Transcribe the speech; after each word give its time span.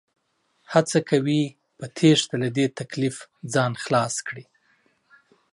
هڅه 0.73 0.99
کوي 1.09 1.43
په 1.77 1.85
تېښته 1.97 2.35
له 2.43 2.49
دې 2.57 2.65
تکليف 2.79 3.15
ځان 3.53 3.71
خلاص 3.83 4.15
کړي 4.27 4.45